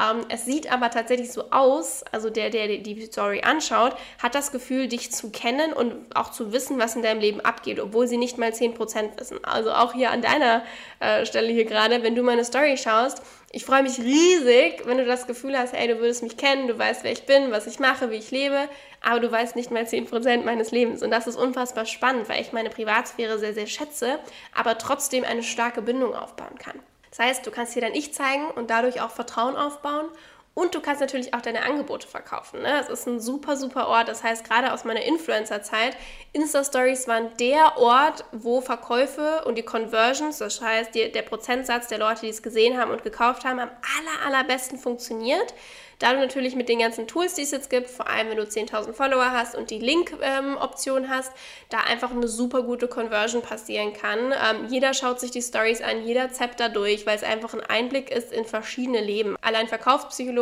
Ähm, 0.00 0.24
es 0.28 0.44
sieht 0.44 0.72
aber 0.72 0.90
tatsächlich 0.90 1.30
so 1.30 1.50
aus, 1.50 2.02
also 2.10 2.28
der, 2.28 2.50
der 2.50 2.66
die 2.78 3.00
Story 3.06 3.42
anschaut, 3.42 3.94
hat 4.22 4.34
das 4.34 4.52
Gefühl, 4.52 4.88
dich 4.88 5.12
zu 5.12 5.30
kennen 5.30 5.72
und 5.72 5.94
auch 6.16 6.30
zu 6.30 6.52
wissen, 6.52 6.78
was 6.78 6.96
in 6.96 7.02
deinem 7.02 7.20
Leben 7.20 7.40
abgeht, 7.40 7.78
obwohl 7.78 8.06
sie 8.08 8.16
nicht 8.16 8.36
mal 8.36 8.50
10% 8.50 9.18
wissen. 9.18 9.38
Also 9.44 9.72
auch 9.72 9.92
hier 9.92 10.10
an 10.10 10.22
deiner 10.22 10.64
äh, 11.00 11.24
Stelle 11.26 11.52
hier 11.52 11.66
gerade, 11.66 12.02
wenn 12.02 12.14
du 12.14 12.22
meine 12.22 12.44
Story 12.44 12.76
schaust, 12.76 13.22
ich 13.52 13.66
freue 13.66 13.82
mich 13.82 13.98
riesig, 13.98 14.86
wenn 14.86 14.96
du 14.96 15.04
das 15.04 15.26
Gefühl 15.26 15.56
hast, 15.56 15.74
ey, 15.74 15.86
du 15.86 15.98
würdest 15.98 16.22
mich 16.22 16.38
kennen, 16.38 16.68
du 16.68 16.78
weißt, 16.78 17.04
wer 17.04 17.12
ich 17.12 17.26
bin, 17.26 17.50
was 17.50 17.66
ich 17.66 17.78
mache, 17.78 18.10
wie 18.10 18.16
ich 18.16 18.30
lebe, 18.30 18.68
aber 19.02 19.20
du 19.20 19.30
weißt 19.30 19.56
nicht 19.56 19.70
mal 19.70 19.82
10% 19.82 20.44
meines 20.44 20.70
Lebens. 20.70 21.02
Und 21.02 21.10
das 21.10 21.26
ist 21.26 21.36
unfassbar 21.36 21.84
spannend, 21.84 22.30
weil 22.30 22.40
ich 22.40 22.52
meine 22.52 22.70
Privatsphäre 22.70 23.38
sehr, 23.38 23.52
sehr 23.52 23.66
schätze, 23.66 24.18
aber 24.54 24.78
trotzdem 24.78 25.24
eine 25.24 25.42
starke 25.42 25.82
Bindung 25.82 26.14
aufbauen 26.14 26.56
kann. 26.58 26.80
Das 27.10 27.18
heißt, 27.18 27.46
du 27.46 27.50
kannst 27.50 27.76
dir 27.76 27.82
dein 27.82 27.94
Ich 27.94 28.14
zeigen 28.14 28.46
und 28.52 28.70
dadurch 28.70 29.02
auch 29.02 29.10
Vertrauen 29.10 29.54
aufbauen 29.54 30.08
und 30.54 30.74
du 30.74 30.80
kannst 30.80 31.00
natürlich 31.00 31.32
auch 31.32 31.40
deine 31.40 31.62
Angebote 31.62 32.06
verkaufen. 32.06 32.60
Ne? 32.60 32.78
Es 32.80 32.90
ist 32.90 33.06
ein 33.06 33.20
super, 33.20 33.56
super 33.56 33.88
Ort. 33.88 34.08
Das 34.08 34.22
heißt, 34.22 34.44
gerade 34.46 34.72
aus 34.72 34.84
meiner 34.84 35.02
Influencer-Zeit, 35.02 35.96
Insta-Stories 36.32 37.08
waren 37.08 37.34
der 37.38 37.78
Ort, 37.78 38.24
wo 38.32 38.60
Verkäufe 38.60 39.44
und 39.46 39.56
die 39.56 39.62
Conversions, 39.62 40.38
das 40.38 40.60
heißt 40.60 40.94
die, 40.94 41.10
der 41.10 41.22
Prozentsatz 41.22 41.88
der 41.88 41.98
Leute, 41.98 42.22
die 42.22 42.28
es 42.28 42.42
gesehen 42.42 42.78
haben 42.78 42.90
und 42.90 43.02
gekauft 43.02 43.44
haben, 43.44 43.60
am 43.60 43.70
aller, 43.70 44.26
allerbesten 44.26 44.78
funktioniert. 44.78 45.54
Da 46.02 46.12
du 46.12 46.18
natürlich 46.18 46.56
mit 46.56 46.68
den 46.68 46.80
ganzen 46.80 47.06
Tools, 47.06 47.34
die 47.34 47.42
es 47.42 47.52
jetzt 47.52 47.70
gibt, 47.70 47.88
vor 47.88 48.08
allem 48.08 48.28
wenn 48.28 48.36
du 48.36 48.42
10.000 48.42 48.92
Follower 48.92 49.30
hast 49.30 49.54
und 49.54 49.70
die 49.70 49.78
Link-Option 49.78 51.04
ähm, 51.04 51.08
hast, 51.08 51.30
da 51.68 51.78
einfach 51.78 52.10
eine 52.10 52.26
super 52.26 52.64
gute 52.64 52.88
Conversion 52.88 53.40
passieren 53.40 53.92
kann. 53.92 54.32
Ähm, 54.32 54.66
jeder 54.68 54.94
schaut 54.94 55.20
sich 55.20 55.30
die 55.30 55.42
Stories 55.42 55.80
an, 55.80 56.04
jeder 56.04 56.32
zappt 56.32 56.58
da 56.58 56.68
durch, 56.68 57.06
weil 57.06 57.14
es 57.14 57.22
einfach 57.22 57.54
ein 57.54 57.60
Einblick 57.60 58.10
ist 58.10 58.32
in 58.32 58.44
verschiedene 58.44 59.00
Leben. 59.00 59.36
Allein 59.42 59.68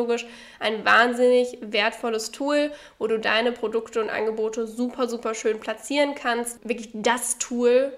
verkaufspsychologisch 0.01 0.27
ein 0.59 0.85
wahnsinnig 0.85 1.59
wertvolles 1.61 2.31
Tool, 2.31 2.73
wo 2.99 3.07
du 3.07 3.19
deine 3.19 3.53
Produkte 3.53 4.01
und 4.01 4.11
Angebote 4.11 4.67
super, 4.67 5.09
super 5.09 5.35
schön 5.35 5.61
platzieren 5.61 6.15
kannst. 6.15 6.67
Wirklich 6.67 6.91
das 6.93 7.39
Tool, 7.39 7.93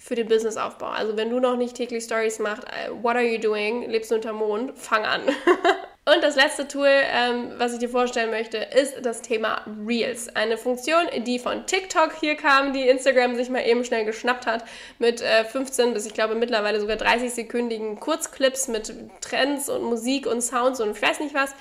für 0.00 0.14
den 0.14 0.28
Businessaufbau. 0.28 0.86
Also 0.86 1.16
wenn 1.16 1.28
du 1.28 1.40
noch 1.40 1.56
nicht 1.56 1.74
täglich 1.74 2.04
Stories 2.04 2.38
machst, 2.38 2.62
äh, 2.68 2.88
what 3.02 3.16
are 3.16 3.24
you 3.24 3.40
doing? 3.40 3.82
Lebst 3.90 4.12
du 4.12 4.14
unter 4.14 4.32
Mond? 4.32 4.78
Fang 4.78 5.04
an. 5.04 5.22
Und 6.14 6.24
das 6.24 6.36
letzte 6.36 6.66
Tool, 6.66 6.88
ähm, 6.88 7.52
was 7.58 7.74
ich 7.74 7.80
dir 7.80 7.90
vorstellen 7.90 8.30
möchte, 8.30 8.56
ist 8.56 9.04
das 9.04 9.20
Thema 9.20 9.60
Reels. 9.86 10.34
Eine 10.34 10.56
Funktion, 10.56 11.02
die 11.26 11.38
von 11.38 11.66
TikTok 11.66 12.14
hier 12.18 12.34
kam, 12.34 12.72
die 12.72 12.88
Instagram 12.88 13.36
sich 13.36 13.50
mal 13.50 13.60
eben 13.66 13.84
schnell 13.84 14.06
geschnappt 14.06 14.46
hat, 14.46 14.64
mit 14.98 15.20
äh, 15.20 15.44
15 15.44 15.92
bis 15.92 16.06
ich 16.06 16.14
glaube 16.14 16.34
mittlerweile 16.34 16.80
sogar 16.80 16.96
30-sekündigen 16.96 17.98
Kurzclips 17.98 18.68
mit 18.68 18.90
Trends 19.20 19.68
und 19.68 19.82
Musik 19.82 20.26
und 20.26 20.40
Sounds 20.40 20.80
und 20.80 20.96
ich 20.96 21.02
weiß 21.02 21.20
nicht 21.20 21.34
was 21.34 21.54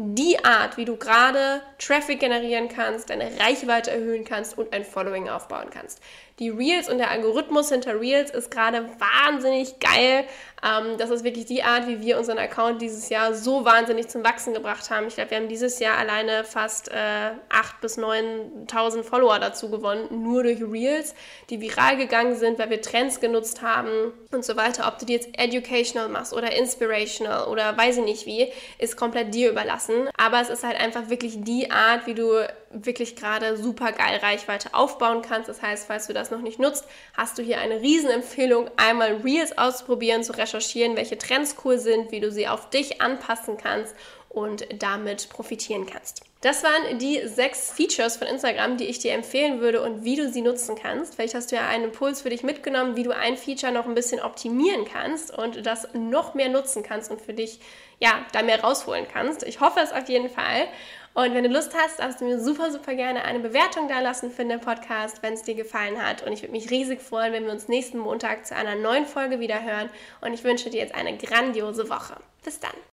die 0.00 0.44
Art, 0.44 0.76
wie 0.76 0.84
du 0.84 0.96
gerade 0.96 1.60
Traffic 1.78 2.20
generieren 2.20 2.68
kannst, 2.68 3.10
deine 3.10 3.32
Reichweite 3.40 3.90
erhöhen 3.90 4.24
kannst 4.24 4.56
und 4.56 4.72
ein 4.72 4.84
Following 4.84 5.28
aufbauen 5.28 5.70
kannst. 5.70 6.00
Die 6.38 6.50
Reels 6.50 6.88
und 6.88 6.98
der 6.98 7.10
Algorithmus 7.10 7.70
hinter 7.70 8.00
Reels 8.00 8.30
ist 8.30 8.50
gerade 8.50 8.88
wahnsinnig 8.98 9.80
geil. 9.80 10.24
Ähm, 10.64 10.96
das 10.98 11.10
ist 11.10 11.24
wirklich 11.24 11.46
die 11.46 11.62
Art, 11.62 11.86
wie 11.86 12.00
wir 12.00 12.18
unseren 12.18 12.38
Account 12.38 12.80
dieses 12.82 13.08
Jahr 13.08 13.34
so 13.34 13.64
wahnsinnig 13.64 14.08
zum 14.08 14.24
Wachsen 14.24 14.54
gebracht 14.54 14.90
haben. 14.90 15.06
Ich 15.06 15.14
glaube, 15.14 15.30
wir 15.30 15.38
haben 15.38 15.48
dieses 15.48 15.78
Jahr 15.78 15.96
alleine 15.98 16.44
fast 16.44 16.90
äh, 16.90 16.94
8.000 16.94 17.80
bis 17.80 17.98
9.000 17.98 19.02
Follower 19.02 19.38
dazu 19.38 19.70
gewonnen, 19.70 20.22
nur 20.22 20.42
durch 20.42 20.62
Reels, 20.62 21.14
die 21.50 21.60
viral 21.60 21.96
gegangen 21.96 22.36
sind, 22.36 22.58
weil 22.58 22.70
wir 22.70 22.82
Trends 22.82 23.20
genutzt 23.20 23.62
haben 23.62 24.12
und 24.32 24.44
so 24.44 24.56
weiter. 24.56 24.88
Ob 24.88 24.98
du 24.98 25.06
die 25.06 25.14
jetzt 25.14 25.28
educational 25.38 26.08
machst 26.08 26.32
oder 26.32 26.56
inspirational 26.56 27.48
oder 27.48 27.76
weiß 27.76 27.98
ich 27.98 28.04
nicht 28.04 28.26
wie, 28.26 28.48
ist 28.78 28.96
komplett 28.96 29.34
dir 29.34 29.50
überlassen. 29.50 30.08
Aber 30.16 30.40
es 30.40 30.50
ist 30.50 30.64
halt 30.64 30.80
einfach 30.80 31.08
wirklich 31.08 31.42
die 31.42 31.70
Art, 31.70 32.06
wie 32.06 32.14
du 32.14 32.46
wirklich 32.70 33.16
gerade 33.16 33.56
super 33.56 33.92
geil 33.92 34.18
Reichweite 34.22 34.74
aufbauen 34.74 35.22
kannst. 35.22 35.48
Das 35.48 35.62
heißt, 35.62 35.86
falls 35.86 36.06
du 36.06 36.12
das 36.12 36.30
noch 36.30 36.40
nicht 36.40 36.58
nutzt, 36.58 36.84
hast 37.14 37.38
du 37.38 37.42
hier 37.42 37.58
eine 37.60 37.80
Riesenempfehlung, 37.80 38.70
einmal 38.76 39.16
Reels 39.16 39.56
auszuprobieren, 39.56 40.22
zu 40.22 40.36
recherchieren, 40.36 40.96
welche 40.96 41.18
Trends 41.18 41.56
cool 41.64 41.78
sind, 41.78 42.12
wie 42.12 42.20
du 42.20 42.30
sie 42.30 42.48
auf 42.48 42.70
dich 42.70 43.00
anpassen 43.00 43.56
kannst 43.56 43.94
und 44.28 44.66
damit 44.78 45.28
profitieren 45.30 45.86
kannst. 45.86 46.22
Das 46.40 46.62
waren 46.62 46.98
die 47.00 47.26
sechs 47.26 47.72
Features 47.72 48.16
von 48.16 48.28
Instagram, 48.28 48.76
die 48.76 48.84
ich 48.84 49.00
dir 49.00 49.12
empfehlen 49.12 49.60
würde 49.60 49.82
und 49.82 50.04
wie 50.04 50.14
du 50.14 50.30
sie 50.30 50.40
nutzen 50.40 50.76
kannst. 50.80 51.16
Vielleicht 51.16 51.34
hast 51.34 51.50
du 51.50 51.56
ja 51.56 51.66
einen 51.66 51.84
Impuls 51.84 52.22
für 52.22 52.30
dich 52.30 52.44
mitgenommen, 52.44 52.94
wie 52.94 53.02
du 53.02 53.10
ein 53.10 53.36
Feature 53.36 53.72
noch 53.72 53.86
ein 53.86 53.94
bisschen 53.96 54.20
optimieren 54.20 54.84
kannst 54.84 55.36
und 55.36 55.66
das 55.66 55.88
noch 55.94 56.34
mehr 56.34 56.48
nutzen 56.48 56.84
kannst 56.84 57.10
und 57.10 57.20
für 57.20 57.34
dich 57.34 57.58
ja 57.98 58.24
da 58.32 58.42
mehr 58.42 58.60
rausholen 58.60 59.06
kannst. 59.12 59.42
Ich 59.42 59.58
hoffe 59.58 59.80
es 59.80 59.90
auf 59.90 60.08
jeden 60.08 60.30
Fall. 60.30 60.68
Und 61.14 61.34
wenn 61.34 61.44
du 61.44 61.50
Lust 61.50 61.74
hast, 61.76 61.98
darfst 61.98 62.20
du 62.20 62.24
mir 62.24 62.40
super, 62.40 62.70
super 62.70 62.94
gerne 62.94 63.24
eine 63.24 63.40
Bewertung 63.40 63.88
da 63.88 64.00
lassen 64.00 64.30
für 64.30 64.44
den 64.44 64.60
Podcast, 64.60 65.22
wenn 65.22 65.34
es 65.34 65.42
dir 65.42 65.54
gefallen 65.54 66.00
hat. 66.00 66.22
Und 66.24 66.32
ich 66.32 66.42
würde 66.42 66.52
mich 66.52 66.70
riesig 66.70 67.00
freuen, 67.00 67.32
wenn 67.32 67.44
wir 67.44 67.52
uns 67.52 67.68
nächsten 67.68 67.98
Montag 67.98 68.46
zu 68.46 68.54
einer 68.54 68.76
neuen 68.76 69.06
Folge 69.06 69.40
wieder 69.40 69.62
hören. 69.62 69.90
Und 70.20 70.32
ich 70.32 70.44
wünsche 70.44 70.70
dir 70.70 70.80
jetzt 70.80 70.94
eine 70.94 71.16
grandiose 71.16 71.90
Woche. 71.90 72.16
Bis 72.44 72.60
dann. 72.60 72.78